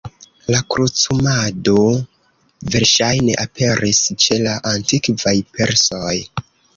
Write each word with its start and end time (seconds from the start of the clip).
La 0.53 0.59
krucumado 0.75 1.75
verŝajne 2.75 3.35
aperis 3.43 3.99
ĉe 4.25 4.39
la 4.47 4.55
antikvaj 4.71 5.35
persoj. 5.59 6.15